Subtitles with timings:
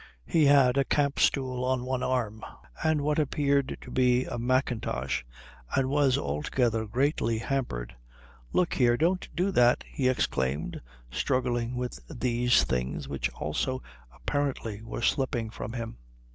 [0.25, 2.43] He had a camp stool on one arm,
[2.83, 5.23] and what appeared to be a mackintosh,
[5.75, 7.95] and was altogether greatly hampered.
[8.51, 15.03] "Look here, don't do that," he exclaimed, struggling with these things which also apparently were
[15.03, 15.97] slipping from him.